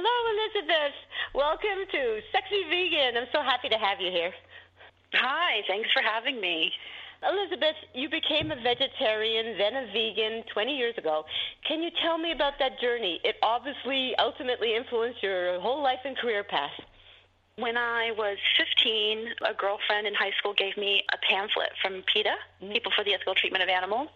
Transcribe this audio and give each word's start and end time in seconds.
Hello, 0.00 0.18
Elizabeth. 0.32 0.96
Welcome 1.34 1.84
to 1.92 2.24
Sexy 2.32 2.64
Vegan. 2.72 3.20
I'm 3.20 3.28
so 3.36 3.44
happy 3.44 3.68
to 3.68 3.76
have 3.76 4.00
you 4.00 4.08
here. 4.08 4.32
Hi, 5.12 5.60
thanks 5.68 5.92
for 5.92 6.00
having 6.00 6.40
me. 6.40 6.72
Elizabeth, 7.20 7.76
you 7.92 8.08
became 8.08 8.48
a 8.50 8.56
vegetarian, 8.56 9.58
then 9.58 9.76
a 9.76 9.92
vegan 9.92 10.42
20 10.54 10.72
years 10.72 10.96
ago. 10.96 11.24
Can 11.68 11.82
you 11.82 11.90
tell 12.00 12.16
me 12.16 12.32
about 12.32 12.54
that 12.60 12.80
journey? 12.80 13.20
It 13.24 13.36
obviously 13.42 14.16
ultimately 14.16 14.74
influenced 14.74 15.22
your 15.22 15.60
whole 15.60 15.82
life 15.82 16.00
and 16.06 16.16
career 16.16 16.44
path. 16.44 16.72
When 17.56 17.76
I 17.76 18.12
was 18.16 18.38
15, 18.56 19.52
a 19.52 19.52
girlfriend 19.52 20.06
in 20.06 20.14
high 20.14 20.32
school 20.38 20.54
gave 20.56 20.78
me 20.78 21.04
a 21.12 21.18
pamphlet 21.28 21.76
from 21.82 22.00
PETA, 22.08 22.40
mm-hmm. 22.64 22.72
People 22.72 22.90
for 22.96 23.04
the 23.04 23.12
Ethical 23.12 23.34
Treatment 23.34 23.62
of 23.62 23.68
Animals. 23.68 24.08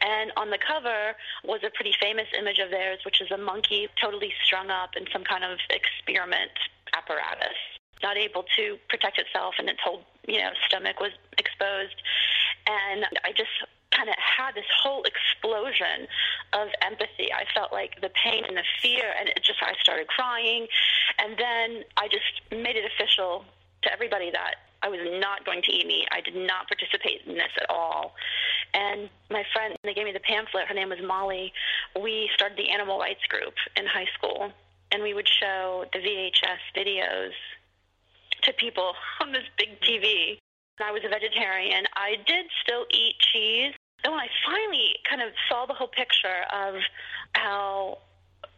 And 0.00 0.32
on 0.36 0.50
the 0.50 0.58
cover 0.58 1.14
was 1.44 1.60
a 1.64 1.70
pretty 1.70 1.94
famous 2.00 2.26
image 2.38 2.58
of 2.58 2.70
theirs, 2.70 3.00
which 3.04 3.20
is 3.20 3.30
a 3.30 3.38
monkey 3.38 3.88
totally 4.00 4.32
strung 4.44 4.70
up 4.70 4.90
in 4.96 5.06
some 5.12 5.24
kind 5.24 5.44
of 5.44 5.58
experiment 5.70 6.52
apparatus, 6.96 7.58
not 8.02 8.16
able 8.16 8.44
to 8.56 8.78
protect 8.88 9.18
itself, 9.18 9.54
and 9.58 9.68
its 9.68 9.80
whole 9.82 10.04
you 10.26 10.38
know 10.38 10.50
stomach 10.66 11.00
was 11.00 11.12
exposed. 11.38 11.96
And 12.66 13.06
I 13.24 13.32
just 13.32 13.50
kind 13.90 14.08
of 14.08 14.14
had 14.18 14.54
this 14.54 14.68
whole 14.82 15.04
explosion 15.04 16.06
of 16.52 16.68
empathy. 16.82 17.32
I 17.32 17.44
felt 17.54 17.72
like 17.72 18.00
the 18.00 18.10
pain 18.10 18.44
and 18.46 18.56
the 18.56 18.64
fear, 18.82 19.14
and 19.18 19.28
it 19.28 19.42
just 19.42 19.58
I 19.62 19.74
started 19.82 20.06
crying, 20.06 20.66
and 21.18 21.36
then 21.38 21.84
I 21.96 22.08
just 22.08 22.42
made 22.50 22.76
it 22.76 22.84
official 22.84 23.44
to 23.82 23.92
everybody 23.92 24.30
that 24.30 24.67
I 24.82 24.88
was 24.88 25.00
not 25.20 25.44
going 25.44 25.62
to 25.62 25.72
eat 25.72 25.86
meat. 25.86 26.06
I 26.12 26.20
did 26.20 26.36
not 26.36 26.68
participate 26.68 27.22
in 27.26 27.34
this 27.34 27.50
at 27.60 27.68
all. 27.68 28.14
And 28.74 29.08
my 29.30 29.44
friend, 29.52 29.76
they 29.82 29.94
gave 29.94 30.04
me 30.04 30.12
the 30.12 30.20
pamphlet. 30.20 30.66
Her 30.66 30.74
name 30.74 30.90
was 30.90 30.98
Molly. 31.04 31.52
We 32.00 32.30
started 32.34 32.56
the 32.56 32.70
animal 32.70 32.98
rights 32.98 33.24
group 33.28 33.54
in 33.76 33.86
high 33.86 34.06
school, 34.16 34.52
and 34.92 35.02
we 35.02 35.14
would 35.14 35.28
show 35.28 35.84
the 35.92 35.98
VHS 35.98 36.62
videos 36.76 37.32
to 38.42 38.52
people 38.54 38.92
on 39.20 39.32
this 39.32 39.44
big 39.56 39.80
TV. 39.80 40.38
I 40.80 40.92
was 40.92 41.02
a 41.04 41.08
vegetarian. 41.08 41.84
I 41.96 42.16
did 42.26 42.46
still 42.62 42.86
eat 42.90 43.16
cheese. 43.32 43.74
And 44.04 44.12
when 44.12 44.20
I 44.20 44.28
finally 44.46 44.94
kind 45.10 45.22
of 45.22 45.30
saw 45.48 45.66
the 45.66 45.74
whole 45.74 45.88
picture 45.88 46.46
of 46.52 46.76
how 47.32 47.98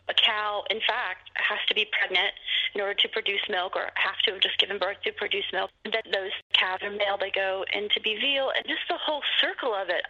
a 0.09 0.15
cow, 0.15 0.65
in 0.69 0.81
fact, 0.87 1.31
has 1.37 1.59
to 1.69 1.75
be 1.75 1.89
pregnant 1.99 2.35
in 2.75 2.81
order 2.81 2.95
to 2.95 3.09
produce 3.09 3.41
milk 3.49 3.77
or 3.77 3.91
have 3.95 4.19
to 4.25 4.33
have 4.33 4.41
just 4.41 4.59
given 4.59 4.79
birth 4.79 5.01
to 5.05 5.13
produce 5.13 5.45
milk, 5.53 5.71
that 5.85 6.05
those 6.13 6.33
calves 6.53 6.83
are 6.83 6.91
male, 6.91 7.19
they 7.19 7.31
go 7.31 7.65
in 7.73 7.89
to 7.91 8.01
be 8.01 8.17
veal, 8.21 8.51
and 8.57 8.65
just 8.67 8.87
the 8.89 8.99
whole 8.99 9.23
circle 9.41 9.75
of 9.75 9.89
it. 9.89 10.07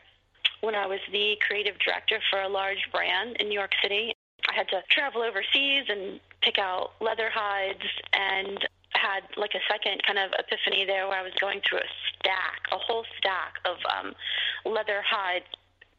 When 0.60 0.74
I 0.74 0.86
was 0.86 1.00
the 1.10 1.36
creative 1.46 1.78
director 1.78 2.18
for 2.30 2.42
a 2.42 2.48
large 2.48 2.84
brand 2.92 3.36
in 3.40 3.48
New 3.48 3.58
York 3.58 3.72
City, 3.82 4.12
I 4.48 4.54
had 4.54 4.68
to 4.68 4.82
travel 4.90 5.22
overseas 5.22 5.84
and 5.88 6.20
pick 6.42 6.58
out 6.58 6.92
leather 7.00 7.30
hides 7.32 7.84
and 8.12 8.58
had 8.92 9.22
like 9.36 9.54
a 9.54 9.62
second 9.70 10.02
kind 10.06 10.18
of 10.18 10.32
epiphany 10.38 10.84
there 10.84 11.08
where 11.08 11.18
I 11.18 11.22
was 11.22 11.32
going 11.40 11.60
through 11.66 11.78
a 11.78 11.90
stack, 12.12 12.60
a 12.72 12.78
whole 12.78 13.04
stack 13.16 13.54
of 13.64 13.76
um, 13.88 14.14
leather 14.64 15.02
hides, 15.06 15.46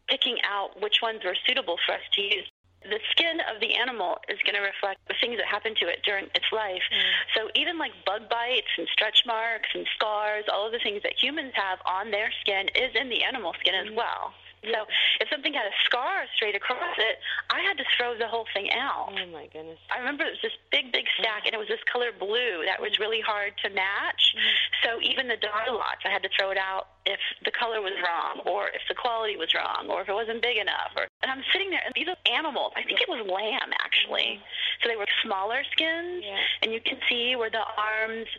picking 0.07 0.37
out 0.43 0.81
which 0.81 0.97
ones 1.01 1.21
were 1.23 1.35
suitable 1.47 1.77
for 1.85 1.93
us 1.93 2.01
to 2.13 2.21
use. 2.21 2.50
The 2.83 2.99
skin 3.11 3.37
of 3.53 3.61
the 3.61 3.75
animal 3.75 4.17
is 4.27 4.39
going 4.41 4.55
to 4.55 4.65
reflect 4.65 5.05
the 5.07 5.13
things 5.21 5.37
that 5.37 5.45
happen 5.45 5.75
to 5.81 5.87
it 5.87 6.01
during 6.03 6.25
its 6.33 6.49
life. 6.51 6.81
Mm. 6.89 7.13
So 7.37 7.49
even 7.55 7.77
like 7.77 7.91
bug 8.05 8.27
bites 8.29 8.73
and 8.77 8.87
stretch 8.91 9.21
marks 9.25 9.69
and 9.73 9.85
scars, 9.95 10.45
all 10.51 10.65
of 10.65 10.71
the 10.71 10.79
things 10.79 11.03
that 11.03 11.13
humans 11.21 11.53
have 11.53 11.79
on 11.85 12.09
their 12.09 12.31
skin 12.41 12.69
is 12.73 12.89
in 12.95 13.09
the 13.09 13.23
animal 13.23 13.53
skin 13.59 13.75
mm. 13.75 13.85
as 13.85 13.95
well. 13.95 14.33
So 14.63 14.85
if 15.19 15.27
something 15.29 15.53
had 15.53 15.65
a 15.65 15.75
scar 15.85 16.29
straight 16.35 16.55
across 16.55 16.93
it, 16.97 17.17
I 17.49 17.61
had 17.61 17.77
to 17.81 17.85
throw 17.97 18.13
the 18.17 18.27
whole 18.27 18.45
thing 18.53 18.69
out. 18.69 19.09
Oh 19.09 19.27
my 19.33 19.49
goodness! 19.49 19.81
I 19.89 19.97
remember 19.97 20.23
it 20.23 20.37
was 20.37 20.43
this 20.45 20.57
big, 20.69 20.93
big 20.93 21.05
stack, 21.17 21.49
and 21.49 21.53
it 21.53 21.57
was 21.57 21.67
this 21.67 21.81
color 21.91 22.13
blue 22.13 22.61
that 22.69 22.77
was 22.77 22.99
really 22.99 23.21
hard 23.21 23.53
to 23.65 23.69
match. 23.73 24.37
Mm-hmm. 24.37 24.69
So 24.85 24.89
even 25.01 25.27
the 25.27 25.37
dye 25.37 25.73
lots, 25.73 26.05
I 26.05 26.09
had 26.13 26.21
to 26.23 26.29
throw 26.37 26.51
it 26.51 26.61
out 26.61 26.93
if 27.09 27.19
the 27.43 27.49
color 27.49 27.81
was 27.81 27.97
wrong, 28.05 28.45
or 28.45 28.69
if 28.69 28.85
the 28.85 28.93
quality 28.93 29.35
was 29.35 29.49
wrong, 29.57 29.89
or 29.89 30.05
if 30.05 30.09
it 30.09 30.13
wasn't 30.13 30.45
big 30.45 30.57
enough. 30.57 30.93
Or 30.95 31.09
and 31.25 31.31
I'm 31.31 31.41
sitting 31.51 31.73
there, 31.73 31.81
and 31.81 31.93
these 31.97 32.07
are 32.07 32.17
animals. 32.29 32.73
I 32.77 32.83
think 32.85 33.01
it 33.01 33.09
was 33.09 33.25
lamb 33.25 33.73
actually. 33.81 34.37
Mm-hmm. 34.37 34.85
So 34.85 34.89
they 34.89 34.97
were 34.97 35.09
smaller 35.25 35.65
skins, 35.73 36.21
yeah. 36.21 36.37
and 36.61 36.69
you 36.69 36.81
can 36.81 37.01
see 37.09 37.35
where 37.35 37.49
the 37.49 37.65
arms, 37.65 38.29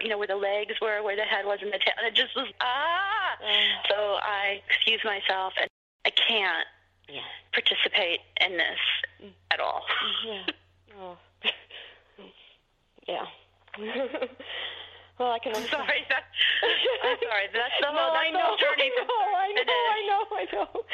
you 0.00 0.08
know, 0.08 0.18
where 0.20 0.28
the 0.28 0.36
legs 0.36 0.76
were, 0.80 1.00
where 1.02 1.16
the 1.16 1.24
head 1.24 1.44
was, 1.48 1.60
and 1.64 1.72
the 1.72 1.80
tail. 1.80 1.96
And 1.96 2.04
it 2.04 2.14
just 2.14 2.36
was 2.36 2.52
ah. 2.60 3.40
Mm. 3.40 3.88
So 3.88 3.96
I 4.20 4.60
excused 4.68 5.04
myself 5.04 5.52
and 5.60 5.70
I 6.04 6.10
can't 6.10 6.66
yeah. 7.08 7.20
participate 7.52 8.20
in 8.40 8.56
this 8.56 9.32
at 9.50 9.60
all. 9.60 9.82
Yeah. 10.26 10.42
Oh. 10.98 11.16
yeah. 13.06 13.24
well, 15.18 15.30
I 15.32 15.38
can. 15.38 15.54
I'm 15.54 15.66
sorry. 15.68 16.04
That, 16.10 16.24
I'm 17.04 17.16
sorry. 17.22 17.46
That's 17.54 17.72
the 17.80 17.86
no, 17.92 17.96
whole. 17.96 18.12
That's 18.12 18.26
I 18.26 18.30
know, 18.34 18.56
journey. 18.58 18.90
I 18.90 19.06
know. 19.06 19.20
I 19.38 19.52
know. 19.54 19.72
I 19.72 20.04
know. 20.10 20.24
I 20.28 20.44
know. 20.52 20.84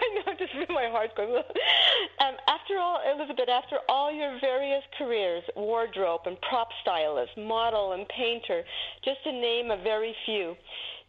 I 0.00 0.22
know. 0.26 0.34
Just 0.38 0.70
my 0.70 0.88
heart's 0.88 1.12
going. 1.14 1.36
Um, 1.36 2.34
after 2.70 2.80
all, 2.80 3.00
Elizabeth, 3.16 3.48
after 3.48 3.78
all 3.88 4.12
your 4.12 4.38
various 4.40 4.82
careers, 4.96 5.42
wardrobe 5.56 6.20
and 6.26 6.40
prop 6.42 6.68
stylist, 6.82 7.32
model 7.36 7.92
and 7.92 8.06
painter, 8.08 8.62
just 9.04 9.22
to 9.24 9.32
name 9.32 9.70
a 9.70 9.82
very 9.82 10.14
few, 10.24 10.54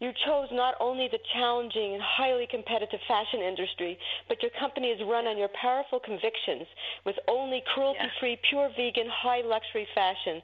you 0.00 0.10
chose 0.26 0.48
not 0.50 0.74
only 0.80 1.06
the 1.12 1.20
challenging 1.32 1.94
and 1.94 2.02
highly 2.02 2.48
competitive 2.50 2.98
fashion 3.06 3.40
industry, 3.40 3.96
but 4.28 4.42
your 4.42 4.50
company 4.58 4.88
is 4.88 5.00
run 5.06 5.26
on 5.26 5.38
your 5.38 5.50
powerful 5.60 6.00
convictions 6.00 6.66
with 7.06 7.14
only 7.28 7.62
cruelty 7.72 8.10
free, 8.18 8.30
yeah. 8.30 8.48
pure 8.50 8.68
vegan, 8.76 9.06
high 9.08 9.42
luxury 9.46 9.86
fashion. 9.94 10.42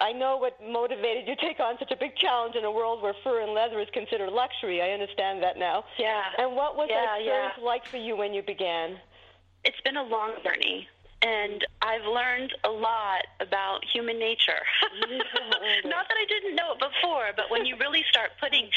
I 0.00 0.12
know 0.12 0.36
what 0.36 0.58
motivated 0.60 1.28
you 1.28 1.36
to 1.36 1.40
take 1.40 1.60
on 1.60 1.76
such 1.78 1.92
a 1.92 1.96
big 1.96 2.16
challenge 2.16 2.56
in 2.56 2.64
a 2.64 2.70
world 2.70 3.02
where 3.02 3.14
fur 3.22 3.40
and 3.40 3.54
leather 3.54 3.80
is 3.80 3.88
considered 3.94 4.30
luxury. 4.30 4.82
I 4.82 4.90
understand 4.90 5.42
that 5.42 5.56
now. 5.56 5.84
Yeah. 5.98 6.22
And 6.38 6.56
what 6.56 6.76
was 6.76 6.88
yeah, 6.90 7.00
that 7.00 7.20
experience 7.20 7.54
yeah. 7.58 7.64
like 7.64 7.86
for 7.86 7.96
you 7.96 8.16
when 8.16 8.34
you 8.34 8.42
began? 8.42 8.98
It's 9.66 9.80
been 9.82 9.96
a 9.96 10.02
long 10.02 10.32
journey 10.44 10.88
and 11.22 11.64
I've 11.82 12.04
learned 12.04 12.52
a 12.64 12.68
lot 12.70 13.26
about 13.40 13.84
human 13.84 14.18
nature. 14.18 14.62
Mm-hmm. 14.96 15.88
Not 15.88 16.08
that 16.08 16.16
I 16.16 16.24
didn't 16.26 16.56
know 16.56 16.72
it 16.72 16.78
before, 16.78 17.30
but 17.36 17.50
when 17.50 17.66
you 17.66 17.76
really 17.76 18.02
start 18.08 18.30
putting 18.40 18.68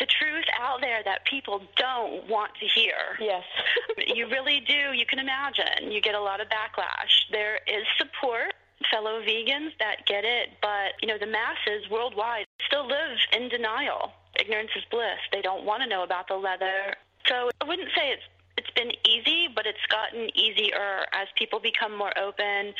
the 0.00 0.06
truth 0.06 0.44
out 0.58 0.80
there 0.80 1.02
that 1.04 1.24
people 1.24 1.62
don't 1.76 2.28
want 2.28 2.52
to 2.60 2.66
hear, 2.66 3.16
yes, 3.20 3.44
you 4.06 4.28
really 4.28 4.60
do. 4.66 4.92
You 4.92 5.06
can 5.06 5.18
imagine 5.18 5.90
you 5.90 6.00
get 6.00 6.14
a 6.14 6.20
lot 6.20 6.40
of 6.40 6.48
backlash. 6.48 7.30
There 7.30 7.60
is 7.66 7.84
support 7.96 8.54
fellow 8.90 9.20
vegans 9.22 9.70
that 9.78 10.06
get 10.06 10.24
it, 10.24 10.50
but 10.60 10.94
you 11.00 11.08
know 11.08 11.18
the 11.18 11.26
masses 11.26 11.88
worldwide 11.90 12.46
still 12.66 12.86
live 12.86 13.18
in 13.32 13.48
denial. 13.48 14.12
Ignorance 14.38 14.70
is 14.76 14.84
bliss. 14.90 15.18
They 15.32 15.42
don't 15.42 15.64
want 15.64 15.82
to 15.82 15.88
know 15.88 16.02
about 16.02 16.28
the 16.28 16.36
leather. 16.36 16.94
So 17.26 17.50
I 17.60 17.64
wouldn't 17.64 17.88
say 17.96 18.10
it's 18.10 18.22
it's 18.37 18.37
been 18.78 18.92
easy, 19.02 19.48
but 19.52 19.66
it's 19.66 19.82
gotten 19.90 20.30
easier 20.38 21.02
as 21.12 21.26
people 21.36 21.58
become 21.58 21.96
more 21.98 22.14
open. 22.16 22.72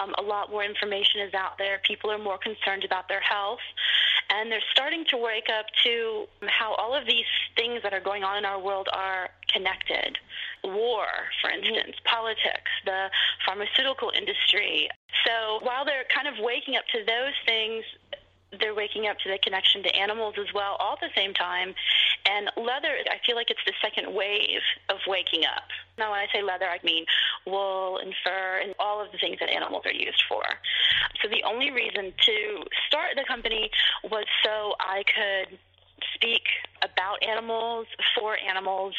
Um, 0.00 0.14
a 0.18 0.22
lot 0.22 0.50
more 0.50 0.62
information 0.62 1.22
is 1.26 1.34
out 1.34 1.58
there. 1.58 1.80
People 1.82 2.10
are 2.10 2.18
more 2.18 2.38
concerned 2.38 2.84
about 2.84 3.08
their 3.08 3.20
health. 3.20 3.58
And 4.30 4.50
they're 4.50 4.62
starting 4.70 5.04
to 5.10 5.16
wake 5.16 5.50
up 5.50 5.66
to 5.82 6.26
how 6.46 6.74
all 6.74 6.94
of 6.94 7.04
these 7.04 7.26
things 7.56 7.82
that 7.82 7.92
are 7.92 8.00
going 8.00 8.22
on 8.22 8.38
in 8.38 8.44
our 8.44 8.62
world 8.62 8.88
are 8.92 9.30
connected. 9.52 10.16
War, 10.62 11.06
for 11.42 11.50
instance, 11.50 11.98
mm-hmm. 11.98 12.14
politics, 12.14 12.70
the 12.84 13.10
pharmaceutical 13.44 14.12
industry. 14.14 14.88
So 15.26 15.58
while 15.66 15.84
they're 15.84 16.06
kind 16.14 16.28
of 16.28 16.34
waking 16.38 16.76
up 16.76 16.86
to 16.94 17.02
those 17.04 17.34
things, 17.44 17.82
they're 18.58 18.74
waking 18.74 19.06
up 19.06 19.18
to 19.18 19.30
the 19.30 19.38
connection 19.38 19.82
to 19.82 19.94
animals 19.94 20.34
as 20.38 20.52
well, 20.52 20.76
all 20.80 20.94
at 20.94 21.00
the 21.00 21.14
same 21.14 21.32
time. 21.34 21.74
And 22.28 22.50
leather, 22.56 22.98
I 23.08 23.18
feel 23.24 23.36
like 23.36 23.50
it's 23.50 23.60
the 23.66 23.72
second 23.82 24.12
wave 24.12 24.62
of 24.88 24.98
waking 25.06 25.44
up. 25.44 25.64
Now, 25.98 26.10
when 26.10 26.20
I 26.20 26.26
say 26.32 26.42
leather, 26.42 26.66
I 26.66 26.78
mean 26.84 27.04
wool 27.46 27.98
and 27.98 28.14
fur 28.24 28.60
and 28.62 28.74
all 28.78 29.00
of 29.00 29.12
the 29.12 29.18
things 29.18 29.38
that 29.40 29.50
animals 29.50 29.82
are 29.86 29.92
used 29.92 30.22
for. 30.28 30.42
So 31.22 31.28
the 31.28 31.42
only 31.44 31.70
reason 31.70 32.12
to 32.26 32.64
start 32.88 33.10
the 33.16 33.24
company 33.26 33.70
was 34.04 34.24
so 34.44 34.74
I 34.80 35.04
could 35.04 35.58
speak 36.14 36.42
about 36.82 37.22
animals, 37.22 37.86
for 38.18 38.36
animals, 38.36 38.94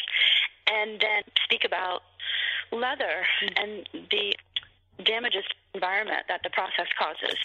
and 0.66 1.00
then 1.00 1.22
speak 1.44 1.64
about 1.64 2.02
leather 2.70 3.26
and 3.56 3.88
the 4.10 4.34
damages 5.04 5.42
to 5.44 5.54
the 5.72 5.78
environment 5.78 6.24
that 6.28 6.40
the 6.42 6.50
process 6.50 6.86
causes. 6.98 7.36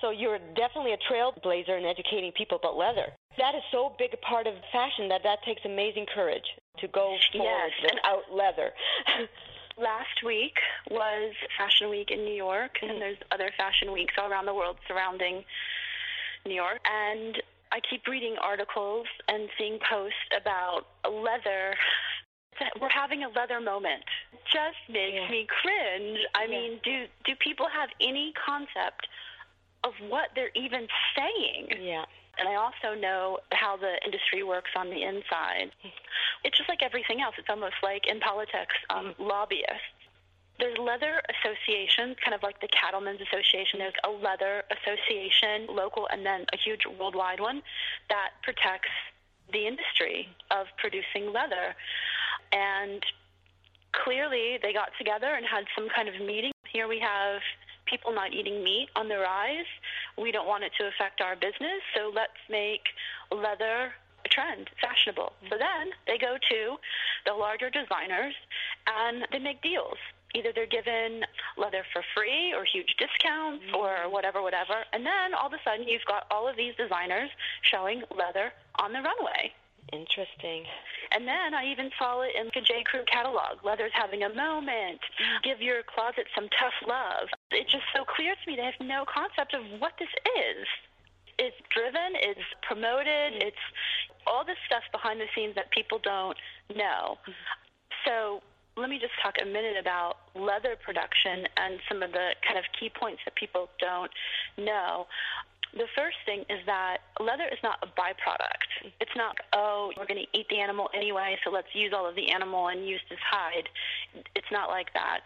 So 0.00 0.10
you're 0.10 0.38
definitely 0.54 0.92
a 0.92 0.98
trailblazer 1.12 1.78
in 1.78 1.84
educating 1.84 2.32
people 2.32 2.58
about 2.58 2.76
leather. 2.76 3.12
That 3.36 3.54
is 3.54 3.62
so 3.70 3.92
big 3.98 4.14
a 4.14 4.16
part 4.18 4.46
of 4.46 4.54
fashion 4.72 5.08
that 5.08 5.22
that 5.24 5.42
takes 5.44 5.62
amazing 5.64 6.06
courage 6.14 6.44
to 6.78 6.88
go 6.88 7.16
forward 7.32 7.70
yes. 7.82 7.92
without 7.94 8.22
leather. 8.32 8.70
Last 9.78 10.24
week 10.26 10.54
was 10.90 11.32
Fashion 11.56 11.88
Week 11.88 12.10
in 12.10 12.24
New 12.24 12.34
York, 12.34 12.78
mm-hmm. 12.82 12.90
and 12.90 13.00
there's 13.00 13.18
other 13.30 13.50
fashion 13.56 13.92
weeks 13.92 14.14
all 14.18 14.30
around 14.30 14.46
the 14.46 14.54
world 14.54 14.76
surrounding 14.88 15.44
New 16.44 16.54
York. 16.54 16.80
And 16.84 17.40
I 17.70 17.78
keep 17.88 18.06
reading 18.08 18.34
articles 18.42 19.06
and 19.28 19.48
seeing 19.56 19.78
posts 19.88 20.18
about 20.36 20.86
leather. 21.08 21.76
We're 22.80 22.88
having 22.88 23.22
a 23.22 23.28
leather 23.28 23.60
moment 23.60 24.02
just 24.52 24.78
makes 24.88 25.14
Yeah. 25.14 25.28
me 25.30 25.46
cringe. 25.46 26.18
I 26.34 26.44
Yeah. 26.44 26.48
mean, 26.48 26.80
do 26.82 27.06
do 27.24 27.36
people 27.36 27.68
have 27.68 27.90
any 28.00 28.32
concept 28.32 29.06
of 29.84 29.92
what 30.08 30.30
they're 30.34 30.50
even 30.54 30.86
saying? 31.16 31.68
Yeah. 31.80 32.04
And 32.38 32.48
I 32.48 32.54
also 32.54 32.98
know 32.98 33.38
how 33.52 33.76
the 33.76 33.98
industry 34.04 34.42
works 34.44 34.70
on 34.76 34.90
the 34.90 35.02
inside. 35.02 35.72
It's 36.44 36.56
just 36.56 36.68
like 36.68 36.82
everything 36.82 37.20
else. 37.20 37.34
It's 37.36 37.50
almost 37.50 37.74
like 37.82 38.06
in 38.06 38.20
politics, 38.20 38.74
um, 38.90 39.14
lobbyists. 39.18 39.98
There's 40.58 40.78
leather 40.78 41.22
associations, 41.30 42.16
kind 42.24 42.34
of 42.34 42.42
like 42.42 42.60
the 42.60 42.68
Cattlemen's 42.68 43.20
Association. 43.20 43.78
There's 43.78 43.94
a 44.04 44.10
leather 44.10 44.64
association, 44.70 45.66
local, 45.68 46.08
and 46.10 46.26
then 46.26 46.46
a 46.52 46.56
huge 46.56 46.82
worldwide 46.98 47.40
one 47.40 47.62
that 48.08 48.30
protects 48.42 48.90
the 49.52 49.66
industry 49.66 50.28
of 50.50 50.66
producing 50.78 51.32
leather. 51.32 51.74
And 52.52 53.02
clearly, 53.92 54.58
they 54.62 54.72
got 54.72 54.90
together 54.98 55.34
and 55.34 55.46
had 55.46 55.64
some 55.76 55.88
kind 55.94 56.08
of 56.08 56.20
meeting. 56.20 56.52
Here 56.72 56.88
we 56.88 56.98
have 57.00 57.40
people 57.88 58.12
not 58.12 58.32
eating 58.32 58.62
meat 58.62 58.88
on 58.96 59.08
the 59.08 59.18
rise. 59.18 59.68
We 60.16 60.32
don't 60.32 60.46
want 60.46 60.64
it 60.64 60.72
to 60.78 60.88
affect 60.88 61.20
our 61.20 61.34
business, 61.34 61.80
so 61.94 62.12
let's 62.14 62.38
make 62.48 62.82
leather 63.32 63.92
a 64.24 64.28
trend, 64.28 64.68
fashionable. 64.80 65.32
So 65.48 65.56
then 65.58 65.92
they 66.06 66.18
go 66.18 66.36
to 66.36 66.76
the 67.26 67.32
larger 67.32 67.70
designers 67.70 68.34
and 68.86 69.26
they 69.32 69.38
make 69.38 69.62
deals. 69.62 69.98
Either 70.34 70.52
they're 70.54 70.66
given 70.68 71.24
leather 71.56 71.84
for 71.92 72.02
free 72.14 72.52
or 72.52 72.64
huge 72.64 72.94
discounts 72.98 73.64
mm-hmm. 73.64 73.76
or 73.76 74.10
whatever, 74.10 74.42
whatever. 74.42 74.84
And 74.92 75.06
then 75.06 75.32
all 75.32 75.46
of 75.46 75.54
a 75.54 75.62
sudden 75.64 75.88
you've 75.88 76.04
got 76.06 76.26
all 76.30 76.46
of 76.46 76.56
these 76.56 76.74
designers 76.76 77.30
showing 77.62 78.02
leather 78.12 78.52
on 78.76 78.92
the 78.92 79.00
runway. 79.00 79.52
Interesting. 79.92 80.64
And 81.12 81.26
then 81.26 81.54
I 81.54 81.64
even 81.72 81.90
saw 81.98 82.20
it 82.20 82.32
in 82.38 82.50
the 82.54 82.60
J. 82.60 82.84
Crew 82.84 83.04
catalog. 83.10 83.64
Leather's 83.64 83.92
having 83.94 84.22
a 84.22 84.28
moment. 84.28 85.00
Mm. 85.00 85.42
Give 85.42 85.62
your 85.62 85.80
closet 85.82 86.26
some 86.34 86.48
tough 86.60 86.76
love. 86.86 87.28
It's 87.50 87.72
just 87.72 87.84
so 87.96 88.04
clear 88.04 88.34
to 88.34 88.44
me 88.50 88.56
they 88.56 88.64
have 88.64 88.80
no 88.80 89.04
concept 89.08 89.54
of 89.54 89.62
what 89.80 89.92
this 89.98 90.12
is. 90.52 90.66
It's 91.38 91.56
driven, 91.72 92.18
it's 92.18 92.44
promoted, 92.62 93.38
mm-hmm. 93.38 93.48
it's 93.48 93.64
all 94.26 94.44
this 94.44 94.58
stuff 94.66 94.82
behind 94.92 95.20
the 95.20 95.30
scenes 95.34 95.54
that 95.54 95.70
people 95.70 95.98
don't 96.02 96.36
know. 96.74 97.16
Mm-hmm. 97.22 97.32
So 98.04 98.42
let 98.76 98.90
me 98.90 98.98
just 98.98 99.14
talk 99.22 99.34
a 99.42 99.46
minute 99.46 99.76
about 99.80 100.18
leather 100.34 100.76
production 100.76 101.46
and 101.56 101.80
some 101.88 102.02
of 102.02 102.12
the 102.12 102.34
kind 102.46 102.58
of 102.58 102.64
key 102.78 102.90
points 102.90 103.22
that 103.24 103.34
people 103.34 103.68
don't 103.80 104.10
know. 104.56 105.06
The 105.74 105.86
first 105.96 106.16
thing 106.24 106.44
is 106.48 106.64
that 106.66 106.98
leather 107.20 107.44
is 107.52 107.58
not 107.62 107.78
a 107.82 107.86
byproduct. 107.86 108.68
Mm-hmm. 108.84 109.00
It's 109.00 109.16
not, 109.16 109.36
oh, 109.54 109.92
we're 109.96 110.06
going 110.06 110.24
to 110.24 110.38
eat 110.38 110.46
the 110.50 110.60
animal 110.60 110.90
anyway, 110.94 111.38
so 111.44 111.50
let's 111.50 111.68
use 111.72 111.92
all 111.94 112.08
of 112.08 112.14
the 112.14 112.30
animal 112.30 112.68
and 112.68 112.86
use 112.86 113.00
this 113.08 113.18
hide. 113.24 113.68
It's 114.34 114.50
not 114.52 114.68
like 114.68 114.92
that. 114.94 115.22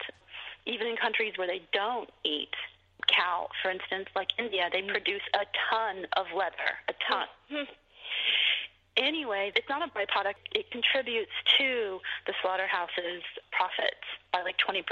Even 0.65 0.87
in 0.87 0.95
countries 0.95 1.33
where 1.37 1.47
they 1.47 1.61
don't 1.73 2.09
eat 2.23 2.53
cow, 3.07 3.49
for 3.61 3.71
instance, 3.71 4.07
like 4.15 4.29
India, 4.37 4.69
they 4.71 4.79
mm-hmm. 4.79 4.91
produce 4.91 5.21
a 5.33 5.45
ton 5.69 6.05
of 6.15 6.25
leather, 6.35 6.79
a 6.87 6.93
ton. 7.07 7.27
Mm-hmm. 7.51 7.71
Anyway, 8.95 9.51
it's 9.55 9.67
not 9.69 9.81
a 9.81 9.91
byproduct. 9.91 10.37
It 10.53 10.69
contributes 10.69 11.31
to 11.57 11.99
the 12.27 12.33
slaughterhouse's 12.41 13.23
profits 13.51 14.05
by 14.31 14.43
like 14.43 14.55
20%. 14.57 14.83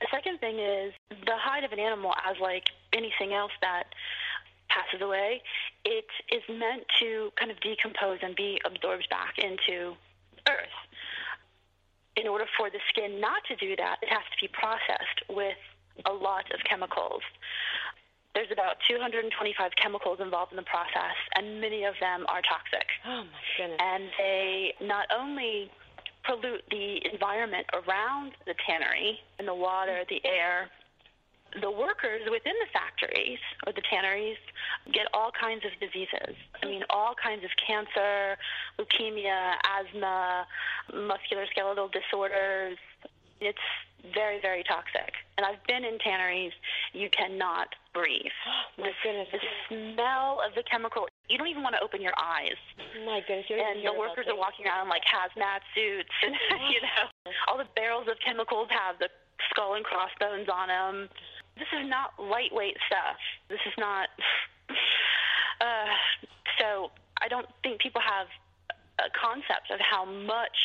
The 0.00 0.06
second 0.10 0.40
thing 0.40 0.58
is 0.58 0.92
the 1.08 1.38
hide 1.38 1.62
of 1.62 1.72
an 1.72 1.78
animal, 1.78 2.12
as 2.26 2.36
like 2.40 2.64
anything 2.92 3.32
else 3.32 3.52
that 3.62 3.84
passes 4.68 5.00
away, 5.00 5.40
it 5.84 6.06
is 6.32 6.42
meant 6.48 6.82
to 6.98 7.30
kind 7.38 7.50
of 7.50 7.60
decompose 7.60 8.18
and 8.22 8.34
be 8.34 8.60
absorbed 8.64 9.08
back 9.08 9.38
into 9.38 9.94
earth. 10.48 10.76
In 12.16 12.28
order 12.28 12.46
for 12.56 12.70
the 12.70 12.78
skin 12.88 13.20
not 13.20 13.42
to 13.48 13.56
do 13.56 13.74
that, 13.76 13.96
it 14.02 14.08
has 14.08 14.22
to 14.22 14.38
be 14.40 14.48
processed 14.48 15.22
with 15.28 15.58
a 16.06 16.12
lot 16.12 16.44
of 16.52 16.60
chemicals. 16.68 17.22
There's 18.34 18.50
about 18.50 18.76
225 18.88 19.30
chemicals 19.80 20.18
involved 20.20 20.52
in 20.52 20.56
the 20.56 20.66
process, 20.66 21.14
and 21.36 21.60
many 21.60 21.84
of 21.84 21.94
them 22.00 22.26
are 22.28 22.42
toxic. 22.42 22.86
Oh 23.06 23.22
my 23.22 23.42
goodness. 23.56 23.78
And 23.80 24.04
they 24.18 24.74
not 24.80 25.06
only 25.16 25.70
pollute 26.24 26.62
the 26.70 27.00
environment 27.12 27.66
around 27.72 28.32
the 28.46 28.54
tannery 28.66 29.20
and 29.38 29.46
the 29.46 29.54
water, 29.54 30.04
the 30.08 30.20
air, 30.24 30.70
the 31.60 31.70
workers 31.70 32.22
within 32.30 32.54
the 32.58 32.70
factories 32.72 33.38
or 33.66 33.72
the 33.72 33.82
tanneries 33.88 34.36
get 34.92 35.06
all 35.14 35.30
kinds 35.30 35.62
of 35.64 35.70
diseases. 35.78 36.34
I 36.62 36.66
mean, 36.66 36.82
all 36.90 37.14
kinds 37.14 37.44
of 37.44 37.50
cancer, 37.64 38.36
leukemia, 38.78 39.54
asthma, 39.62 40.46
musculoskeletal 40.92 41.90
disorders. 41.92 42.78
It's 43.40 43.58
very, 44.12 44.40
very 44.40 44.62
toxic. 44.64 45.16
And 45.38 45.46
I've 45.46 45.62
been 45.66 45.84
in 45.84 45.98
tanneries. 45.98 46.52
You 46.92 47.08
cannot 47.08 47.72
breathe. 47.94 48.34
my 48.78 48.92
goodness. 49.02 49.28
The 49.32 49.40
smell 49.68 50.42
of 50.44 50.54
the 50.54 50.62
chemical, 50.68 51.08
you 51.28 51.38
don't 51.38 51.48
even 51.48 51.62
want 51.62 51.74
to 51.76 51.82
open 51.82 52.02
your 52.02 52.12
eyes. 52.20 52.58
My 53.06 53.22
goodness. 53.26 53.46
And 53.48 53.80
the 53.80 53.96
workers 53.96 54.26
are 54.28 54.36
walking 54.36 54.66
around 54.66 54.88
like 54.88 55.02
hazmat 55.08 55.64
suits, 55.74 56.12
and 56.22 56.34
you 56.72 56.80
know, 56.82 57.32
all 57.48 57.56
the 57.56 57.68
barrels 57.76 58.08
of 58.10 58.16
chemicals 58.20 58.68
have 58.70 58.98
the 58.98 59.08
skull 59.50 59.74
and 59.74 59.84
crossbones 59.84 60.48
on 60.52 60.68
them. 60.68 61.08
This 61.56 61.70
is 61.72 61.88
not 61.88 62.18
lightweight 62.18 62.76
stuff. 62.86 63.16
This 63.48 63.62
is 63.66 63.74
not. 63.78 64.08
Uh, 65.60 65.86
so 66.58 66.90
I 67.22 67.28
don't 67.28 67.46
think 67.62 67.80
people 67.80 68.02
have 68.02 68.26
a 69.04 69.10
concept 69.12 69.70
of 69.70 69.80
how 69.80 70.04
much 70.04 70.56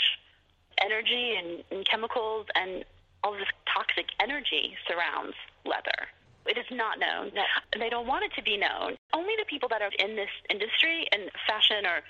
energy 0.82 1.36
and, 1.38 1.64
and 1.72 1.88
chemicals 1.88 2.48
and 2.56 2.86
all 3.24 3.34
this 3.34 3.52
toxic 3.68 4.08
energy 4.22 4.76
surrounds 4.88 5.36
leather. 5.66 6.08
It 6.46 6.58
is 6.58 6.66
not 6.72 6.98
known. 7.00 7.32
They 7.78 7.90
don't 7.90 8.08
want 8.08 8.24
it 8.24 8.34
to 8.36 8.42
be 8.42 8.58
known. 8.58 8.96
Only 9.14 9.34
the 9.38 9.46
people 9.46 9.70
that 9.70 9.82
are 9.82 9.92
in 10.00 10.16
this 10.16 10.32
industry 10.50 11.06
and 11.12 11.30
fashion 11.46 11.86
or 11.86 12.02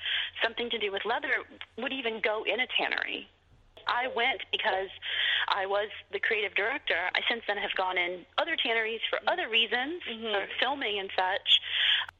something 0.43 0.69
to 0.69 0.77
do 0.77 0.91
with 0.91 1.03
leather 1.03 1.43
would 1.77 1.91
even 1.91 2.21
go 2.21 2.43
in 2.45 2.59
a 2.61 2.67
tannery. 2.77 3.27
I 3.87 4.07
went 4.15 4.41
because 4.51 4.89
I 5.49 5.65
was 5.65 5.89
the 6.13 6.19
creative 6.19 6.53
director. 6.53 7.09
I 7.15 7.21
since 7.27 7.41
then 7.47 7.57
have 7.57 7.73
gone 7.75 7.97
in 7.97 8.25
other 8.37 8.55
tanneries 8.55 9.01
for 9.09 9.17
mm-hmm. 9.17 9.33
other 9.33 9.49
reasons, 9.49 10.01
mm-hmm. 10.05 10.31
for 10.31 10.45
filming 10.59 10.99
and 10.99 11.09
such. 11.17 11.58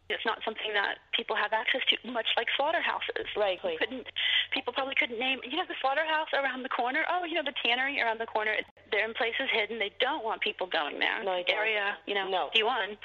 It's 0.09 0.25
not 0.25 0.41
something 0.43 0.73
that 0.73 0.97
people 1.13 1.37
have 1.37 1.53
access 1.53 1.85
to, 1.93 1.95
much 2.09 2.25
like 2.35 2.47
slaughterhouses. 2.57 3.29
Right. 3.37 3.61
You 3.63 3.77
couldn't 3.77 4.07
people 4.51 4.73
probably 4.73 4.95
couldn't 4.97 5.19
name 5.19 5.37
you 5.45 5.57
know 5.57 5.69
the 5.69 5.77
slaughterhouse 5.81 6.33
around 6.33 6.63
the 6.63 6.73
corner? 6.73 7.05
Oh 7.05 7.25
you 7.25 7.35
know 7.37 7.45
the 7.45 7.53
tannery 7.61 8.01
around 8.01 8.19
the 8.19 8.25
corner. 8.25 8.57
They're 8.89 9.05
in 9.05 9.13
places 9.13 9.45
hidden. 9.53 9.77
They 9.77 9.93
don't 10.01 10.25
want 10.25 10.41
people 10.41 10.65
going 10.65 10.97
there. 10.97 11.23
No, 11.23 11.37
area 11.47 11.97
you 12.09 12.15
know 12.17 12.27
No. 12.27 12.49
d1 12.57 12.97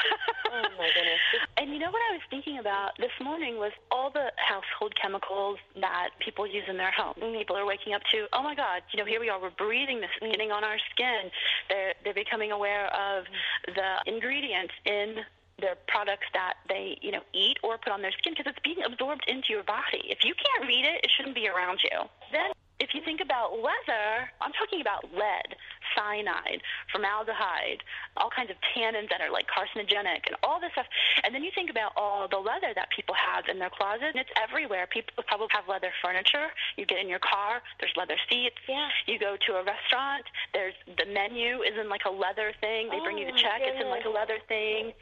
Oh 0.48 0.64
my 0.80 0.88
goodness. 0.96 1.20
and 1.60 1.70
you 1.70 1.78
know 1.78 1.92
what 1.92 2.00
i 2.08 2.16
was 2.16 2.24
thinking 2.30 2.58
about 2.58 2.96
this 2.96 3.12
morning 3.20 3.60
was 3.60 3.72
all 3.92 4.10
the 4.10 4.32
household 4.40 4.96
chemicals 4.96 5.58
that 5.80 6.16
people 6.24 6.46
use 6.46 6.64
in 6.68 6.76
their 6.76 6.92
homes. 6.92 7.20
Mm-hmm. 7.20 7.36
People 7.36 7.56
are 7.56 7.66
waking 7.66 7.92
up 7.92 8.02
to 8.12 8.24
oh 8.32 8.42
my 8.42 8.54
god 8.54 8.80
you 8.92 8.98
know 8.98 9.04
here 9.04 9.20
we 9.20 9.28
are. 9.28 9.40
We're 9.40 9.52
breathing 9.60 10.00
this 10.00 10.10
it's 10.16 10.32
getting 10.32 10.52
on 10.52 10.64
our 10.64 10.80
skin. 10.92 11.28
They're 11.68 11.92
they're 12.02 12.16
becoming 12.16 12.52
aware 12.52 12.86
of 12.88 13.24
mm-hmm. 13.28 13.76
the 13.76 14.10
ingredients 14.10 14.72
in 14.86 15.20
their 15.60 15.76
products 15.86 16.26
that 16.32 16.54
they, 16.68 16.98
you 17.00 17.12
know, 17.12 17.22
eat 17.32 17.58
or 17.62 17.78
put 17.78 17.92
on 17.92 18.02
their 18.02 18.12
skin 18.12 18.34
because 18.36 18.50
it's 18.50 18.62
being 18.62 18.82
absorbed 18.84 19.24
into 19.28 19.48
your 19.50 19.62
body. 19.62 20.02
If 20.10 20.24
you 20.24 20.34
can't 20.34 20.68
read 20.68 20.84
it, 20.84 21.04
it 21.04 21.10
shouldn't 21.16 21.34
be 21.34 21.48
around 21.48 21.80
you. 21.82 22.08
Then 22.32 22.50
if 22.80 22.94
you 22.94 23.00
think 23.04 23.20
about 23.20 23.54
leather, 23.54 24.30
I'm 24.40 24.52
talking 24.52 24.80
about 24.80 25.04
lead, 25.14 25.54
cyanide, 25.96 26.60
formaldehyde, 26.92 27.82
all 28.16 28.30
kinds 28.30 28.50
of 28.50 28.56
tannins 28.74 29.08
that 29.10 29.20
are 29.20 29.30
like 29.30 29.46
carcinogenic 29.48 30.26
and 30.26 30.36
all 30.42 30.60
this 30.60 30.72
stuff. 30.72 30.86
And 31.22 31.34
then 31.34 31.42
you 31.42 31.50
think 31.54 31.70
about 31.70 31.92
all 31.96 32.28
the 32.28 32.38
leather 32.38 32.72
that 32.74 32.88
people 32.94 33.14
have 33.14 33.44
in 33.48 33.58
their 33.58 33.70
closet, 33.70 34.12
and 34.14 34.20
it's 34.20 34.30
everywhere. 34.36 34.86
People 34.90 35.22
probably 35.26 35.48
have 35.50 35.68
leather 35.68 35.90
furniture. 36.02 36.48
You 36.76 36.86
get 36.86 36.98
in 36.98 37.08
your 37.08 37.22
car, 37.22 37.62
there's 37.80 37.92
leather 37.96 38.16
seats. 38.28 38.58
Yeah. 38.68 38.88
You 39.06 39.18
go 39.18 39.36
to 39.46 39.50
a 39.58 39.62
restaurant, 39.64 40.24
there's 40.52 40.74
the 40.86 41.06
menu 41.12 41.62
is 41.62 41.74
in 41.78 41.88
like 41.88 42.04
a 42.06 42.12
leather 42.12 42.52
thing. 42.60 42.88
They 42.90 43.00
bring 43.00 43.16
Oh 43.16 43.20
you 43.20 43.26
the 43.26 43.38
my 43.38 43.42
check, 43.42 43.60
it's 43.62 43.80
in 43.80 43.88
like 43.88 44.04
a 44.04 44.10
leather 44.12 44.38
thing. 44.48 44.92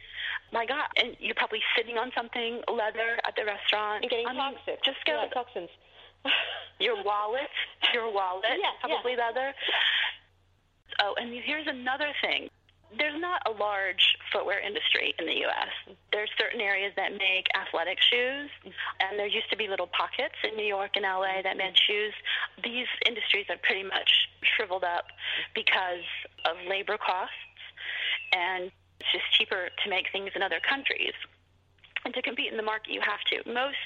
My 0.52 0.66
God, 0.66 0.84
and 0.96 1.16
you're 1.18 1.34
probably 1.36 1.62
sitting 1.76 1.96
on 1.96 2.12
something 2.14 2.60
leather 2.68 3.18
at 3.26 3.34
the 3.36 3.44
restaurant. 3.44 4.04
And 4.04 4.10
getting 4.10 4.26
I 4.28 4.32
mean, 4.32 4.54
toxic. 4.54 4.84
Just 4.84 5.00
go 5.06 5.16
Yeah, 5.24 5.28
toxins. 5.32 5.70
your 6.78 7.02
wallet, 7.02 7.50
your 7.94 8.12
wallet, 8.12 8.44
Yeah, 8.60 8.70
probably 8.80 9.16
leather. 9.16 9.54
Oh, 11.02 11.14
and 11.18 11.34
here's 11.44 11.66
another 11.66 12.14
thing. 12.22 12.48
There's 12.96 13.18
not 13.20 13.42
a 13.48 13.50
large 13.50 14.16
footwear 14.32 14.60
industry 14.60 15.14
in 15.18 15.26
the 15.26 15.34
U.S. 15.48 15.96
There's 16.12 16.30
certain 16.38 16.60
areas 16.60 16.92
that 16.94 17.12
make 17.12 17.48
athletic 17.56 17.98
shoes, 17.98 18.50
and 19.00 19.18
there 19.18 19.26
used 19.26 19.50
to 19.50 19.56
be 19.56 19.66
little 19.66 19.88
pockets 19.88 20.36
in 20.44 20.56
New 20.56 20.66
York 20.66 20.92
and 20.94 21.04
L.A. 21.04 21.42
that 21.42 21.56
made 21.56 21.74
shoes. 21.74 22.12
These 22.62 22.86
industries 23.06 23.46
are 23.48 23.56
pretty 23.62 23.82
much 23.82 24.28
shriveled 24.54 24.84
up 24.84 25.06
because 25.54 26.04
of 26.44 26.56
labor 26.68 26.98
costs, 26.98 27.34
and 28.32 28.70
it's 29.00 29.10
just 29.10 29.26
cheaper 29.32 29.70
to 29.82 29.90
make 29.90 30.06
things 30.12 30.30
in 30.36 30.42
other 30.42 30.60
countries. 30.60 31.16
And 32.04 32.12
to 32.14 32.22
compete 32.22 32.50
in 32.50 32.56
the 32.56 32.62
market, 32.62 32.92
you 32.92 33.00
have 33.00 33.22
to. 33.30 33.50
Most 33.50 33.78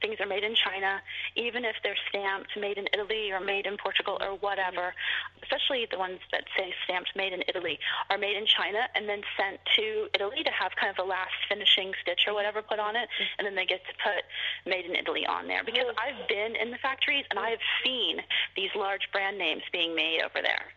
things 0.00 0.16
are 0.20 0.26
made 0.26 0.44
in 0.44 0.54
China, 0.54 1.00
even 1.36 1.64
if 1.64 1.76
they're 1.82 1.98
stamped 2.08 2.50
made 2.58 2.78
in 2.78 2.86
Italy 2.92 3.30
or 3.32 3.40
made 3.40 3.66
in 3.66 3.76
Portugal 3.76 4.18
or 4.20 4.36
whatever, 4.38 4.94
especially 5.42 5.86
the 5.90 5.98
ones 5.98 6.20
that 6.32 6.44
say 6.56 6.72
stamped 6.84 7.10
made 7.16 7.32
in 7.32 7.42
Italy, 7.48 7.78
are 8.10 8.18
made 8.18 8.36
in 8.36 8.46
China 8.46 8.88
and 8.94 9.08
then 9.08 9.22
sent 9.36 9.60
to 9.76 10.08
Italy 10.14 10.42
to 10.44 10.50
have 10.50 10.72
kind 10.76 10.90
of 10.90 10.96
the 10.96 11.08
last 11.08 11.34
finishing 11.48 11.92
stitch 12.02 12.26
or 12.26 12.34
whatever 12.34 12.62
put 12.62 12.78
on 12.78 12.96
it, 12.96 13.08
and 13.38 13.46
then 13.46 13.54
they 13.54 13.66
get 13.66 13.80
to 13.86 13.94
put 14.02 14.24
made 14.64 14.84
in 14.84 14.94
Italy 14.94 15.26
on 15.26 15.46
there. 15.46 15.64
Because 15.64 15.86
oh. 15.88 16.00
I've 16.00 16.28
been 16.28 16.56
in 16.56 16.70
the 16.70 16.78
factories 16.78 17.24
and 17.30 17.38
I 17.38 17.50
have 17.50 17.64
seen 17.84 18.18
these 18.56 18.70
large 18.74 19.08
brand 19.12 19.38
names 19.38 19.62
being 19.72 19.94
made 19.94 20.20
over 20.22 20.42
there. 20.42 20.72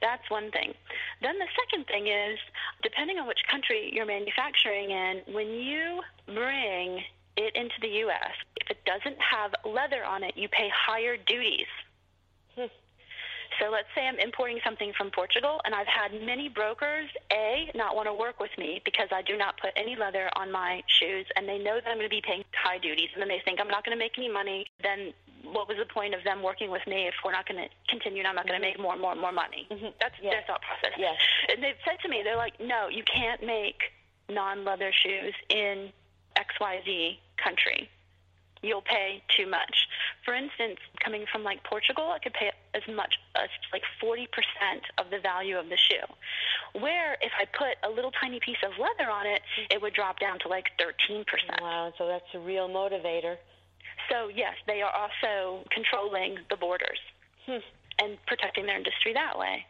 That's 0.00 0.28
one 0.28 0.50
thing. 0.50 0.74
Then 1.22 1.38
the 1.38 1.46
second 1.54 1.86
thing 1.86 2.08
is, 2.08 2.38
depending 2.82 3.18
on 3.18 3.26
which 3.26 3.38
country 3.50 3.90
you're 3.92 4.06
manufacturing 4.06 4.90
in, 4.90 5.22
when 5.32 5.48
you 5.48 6.00
bring 6.26 7.04
it 7.38 7.54
into 7.54 7.74
the 7.80 7.88
U.S., 8.04 8.34
if 8.60 8.70
it 8.70 8.84
doesn't 8.84 9.16
have 9.20 9.54
leather 9.64 10.04
on 10.04 10.24
it, 10.24 10.36
you 10.36 10.48
pay 10.48 10.68
higher 10.74 11.16
duties. 11.16 11.70
Hmm. 12.56 12.66
So 13.58 13.70
let's 13.70 13.88
say 13.94 14.06
I'm 14.06 14.18
importing 14.18 14.60
something 14.62 14.92
from 14.96 15.10
Portugal, 15.10 15.60
and 15.64 15.74
I've 15.74 15.86
had 15.86 16.12
many 16.22 16.48
brokers, 16.48 17.08
A, 17.32 17.70
not 17.74 17.96
want 17.96 18.06
to 18.06 18.14
work 18.14 18.38
with 18.40 18.50
me 18.58 18.82
because 18.84 19.08
I 19.10 19.22
do 19.22 19.36
not 19.36 19.58
put 19.60 19.70
any 19.76 19.96
leather 19.96 20.28
on 20.36 20.52
my 20.52 20.82
shoes, 20.86 21.26
and 21.34 21.48
they 21.48 21.58
know 21.58 21.76
that 21.80 21.88
I'm 21.88 21.96
going 21.96 22.10
to 22.10 22.14
be 22.14 22.22
paying 22.22 22.44
high 22.52 22.78
duties, 22.78 23.08
and 23.14 23.22
then 23.22 23.28
they 23.28 23.40
think 23.44 23.60
I'm 23.60 23.68
not 23.68 23.84
going 23.84 23.96
to 23.96 23.98
make 23.98 24.18
any 24.18 24.30
money. 24.30 24.66
Then 24.82 25.12
what 25.44 25.68
was 25.68 25.78
the 25.78 25.86
point 25.86 26.14
of 26.14 26.22
them 26.24 26.42
working 26.42 26.70
with 26.70 26.86
me 26.86 27.06
if 27.06 27.14
we're 27.24 27.32
not 27.32 27.48
going 27.48 27.62
to 27.62 27.68
continue 27.88 28.20
and 28.20 28.28
I'm 28.28 28.34
not 28.34 28.46
going 28.46 28.60
to 28.60 28.66
make 28.66 28.78
more 28.78 28.92
and 28.92 29.00
more 29.00 29.12
and 29.12 29.20
more 29.20 29.32
money? 29.32 29.66
Mm-hmm. 29.70 29.94
That's 30.00 30.14
yes. 30.22 30.34
their 30.34 30.44
thought 30.46 30.62
process. 30.62 30.98
Yes. 30.98 31.16
And 31.48 31.62
they've 31.62 31.78
said 31.84 31.98
to 32.02 32.08
me, 32.08 32.20
they're 32.22 32.36
like, 32.36 32.60
no, 32.60 32.88
you 32.88 33.02
can't 33.04 33.42
make 33.42 33.94
non-leather 34.28 34.92
shoes 34.92 35.34
in 35.48 35.90
XYZ 36.36 37.18
country. 37.42 37.88
You'll 38.62 38.82
pay 38.82 39.22
too 39.36 39.46
much. 39.46 39.86
For 40.24 40.34
instance, 40.34 40.78
coming 41.04 41.24
from 41.30 41.44
like 41.44 41.62
Portugal, 41.62 42.10
I 42.10 42.18
could 42.18 42.34
pay 42.34 42.50
as 42.74 42.82
much 42.88 43.14
as 43.36 43.48
like 43.72 43.82
40% 44.02 44.26
of 44.98 45.10
the 45.10 45.20
value 45.20 45.56
of 45.56 45.68
the 45.68 45.76
shoe. 45.76 46.80
Where 46.80 47.16
if 47.20 47.30
I 47.38 47.44
put 47.46 47.78
a 47.88 47.90
little 47.90 48.10
tiny 48.10 48.40
piece 48.40 48.58
of 48.64 48.72
leather 48.78 49.10
on 49.10 49.26
it, 49.26 49.42
it 49.70 49.80
would 49.80 49.94
drop 49.94 50.18
down 50.18 50.38
to 50.40 50.48
like 50.48 50.66
13%. 50.80 51.24
Wow, 51.62 51.92
so 51.98 52.08
that's 52.08 52.26
a 52.34 52.40
real 52.40 52.68
motivator. 52.68 53.36
So, 54.10 54.28
yes, 54.28 54.54
they 54.66 54.82
are 54.82 54.92
also 54.92 55.64
controlling 55.70 56.38
the 56.50 56.56
borders 56.56 56.98
hmm. 57.46 57.62
and 57.98 58.18
protecting 58.26 58.66
their 58.66 58.76
industry 58.76 59.12
that 59.12 59.38
way. 59.38 59.66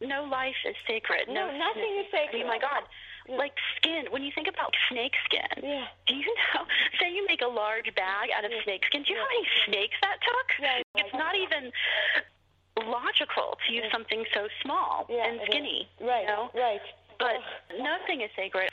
No 0.00 0.24
life 0.24 0.56
is 0.68 0.76
sacred. 0.86 1.28
No, 1.28 1.48
no 1.48 1.56
nothing 1.56 1.96
is 2.04 2.06
sacred. 2.12 2.42
Oh 2.44 2.48
my 2.48 2.58
God. 2.58 2.84
Like 3.28 3.54
skin, 3.76 4.06
when 4.10 4.22
you 4.22 4.30
think 4.34 4.46
about 4.46 4.72
snake 4.88 5.14
skin, 5.24 5.62
yeah. 5.62 5.86
do 6.06 6.14
you 6.14 6.30
know? 6.54 6.62
Say 7.00 7.12
you 7.12 7.26
make 7.26 7.42
a 7.42 7.50
large 7.50 7.92
bag 7.94 8.30
out 8.36 8.44
of 8.44 8.52
yeah. 8.52 8.62
snake 8.64 8.84
skin. 8.86 9.02
Do 9.02 9.12
you 9.12 9.18
yeah. 9.18 9.22
know 9.22 9.28
how 9.28 9.34
many 9.34 9.48
snakes 9.66 9.96
that 10.02 10.18
took? 10.22 10.46
Yeah, 10.62 11.02
it's 11.02 11.14
not 11.14 11.34
even 11.34 11.72
logical 12.84 13.58
to 13.66 13.72
use 13.72 13.86
something 13.90 14.24
so 14.34 14.48
small 14.62 15.06
and 15.10 15.40
skinny. 15.46 15.88
Right. 16.00 16.22
You 16.22 16.26
know? 16.28 16.50
Right. 16.54 16.80
But 17.18 17.40
nothing 17.80 18.20
is 18.20 18.30
sacred. 18.36 18.68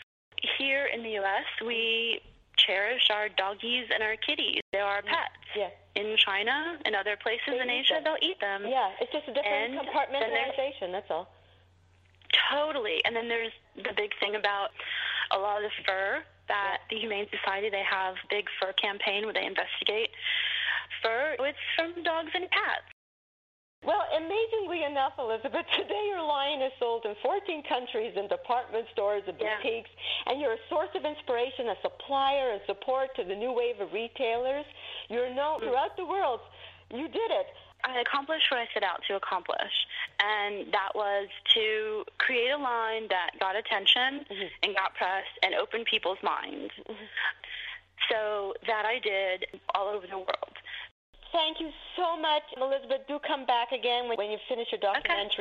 Here 0.58 0.88
in 0.94 1.04
the 1.04 1.12
U.S., 1.24 1.46
we 1.66 2.20
cherish 2.58 3.10
our 3.10 3.30
doggies 3.30 3.88
and 3.94 4.04
our 4.04 4.16
kitties. 4.18 4.62
They're 4.72 4.84
our 4.84 5.02
mm. 5.02 5.08
pets. 5.08 5.48
Yeah. 5.56 5.70
In 5.96 6.18
China 6.18 6.80
and 6.86 6.96
other 6.96 7.16
places 7.22 7.46
they 7.48 7.60
in 7.60 7.70
Asia, 7.70 8.02
they'll 8.04 8.18
eat 8.22 8.40
them. 8.42 8.66
Yeah, 8.68 8.90
it's 9.00 9.12
just 9.12 9.28
a 9.28 9.34
different 9.34 9.78
and 9.78 9.88
compartmentalization. 9.88 10.92
That's 10.92 11.10
all. 11.10 11.30
Totally. 12.52 13.02
And 13.06 13.16
then 13.16 13.28
there's 13.28 13.54
the 13.76 13.94
big 13.96 14.12
thing 14.20 14.36
about 14.36 14.70
a 15.32 15.38
lot 15.38 15.58
of 15.58 15.70
the 15.70 15.76
fur 15.86 16.24
that 16.48 16.84
the 16.90 16.98
Humane 16.98 17.28
Society 17.32 17.70
they 17.70 17.84
have 17.88 18.16
big 18.30 18.46
fur 18.60 18.74
campaign 18.74 19.24
where 19.24 19.34
they 19.34 19.46
investigate 19.46 20.12
fur. 21.02 21.36
It's 21.40 21.58
from 21.76 22.04
dogs 22.04 22.32
and 22.34 22.50
cats. 22.52 22.88
Well, 23.84 24.00
amazingly 24.16 24.88
enough, 24.88 25.20
Elizabeth, 25.20 25.68
today 25.76 26.04
your 26.08 26.24
line 26.24 26.64
is 26.64 26.72
sold 26.80 27.04
in 27.04 27.16
14 27.22 27.64
countries 27.68 28.16
in 28.16 28.32
department 28.32 28.88
stores 28.96 29.24
and 29.28 29.36
boutiques, 29.36 29.92
yeah. 29.92 30.32
and 30.32 30.40
you're 30.40 30.56
a 30.56 30.66
source 30.70 30.92
of 30.96 31.04
inspiration, 31.04 31.68
a 31.68 31.76
supplier 31.84 32.56
and 32.56 32.62
support 32.66 33.12
to 33.20 33.28
the 33.28 33.36
new 33.36 33.52
wave 33.52 33.84
of 33.84 33.92
retailers. 33.92 34.66
You're 35.10 35.34
known 35.36 35.60
mm-hmm. 35.60 35.68
throughout 35.68 36.00
the 36.00 36.08
world. 36.08 36.40
You 36.92 37.08
did 37.12 37.32
it. 37.32 37.48
I 37.84 38.00
accomplished 38.00 38.46
what 38.50 38.60
I 38.60 38.68
set 38.74 38.84
out 38.84 39.02
to 39.08 39.16
accomplish, 39.16 39.74
and 40.20 40.72
that 40.72 40.96
was 40.96 41.28
to 41.54 42.04
create 42.18 42.52
a 42.52 42.58
line 42.58 43.08
that 43.10 43.32
got 43.40 43.56
attention 43.56 44.26
mm-hmm. 44.30 44.48
and 44.64 44.76
got 44.76 44.96
press 44.96 45.26
and 45.44 45.54
opened 45.56 45.86
people's 45.86 46.22
minds. 46.24 46.72
Mm-hmm. 46.80 47.06
So 48.12 48.54
that 48.68 48.86
I 48.86 49.00
did 49.00 49.46
all 49.76 49.88
over 49.88 50.08
the 50.08 50.18
world. 50.18 50.56
Thank 51.32 51.60
you 51.60 51.72
so 51.98 52.16
much, 52.20 52.44
Elizabeth. 52.58 53.08
Do 53.08 53.18
come 53.26 53.46
back 53.46 53.72
again 53.72 54.08
when 54.08 54.30
you 54.30 54.38
finish 54.48 54.68
your 54.72 54.80
documentary. 54.80 55.26
Okay. 55.26 55.36